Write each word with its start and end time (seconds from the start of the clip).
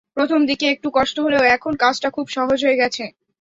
প্রথম 0.17 0.39
দিকে 0.49 0.65
একটু 0.69 0.87
কষ্ট 0.97 1.15
হলেও 1.19 1.43
এখন 1.55 1.73
কাজটা 1.83 2.09
খুব 2.09 2.25
সহজ 2.29 2.59
হয়ে 2.65 2.79
গেছে। 2.81 3.03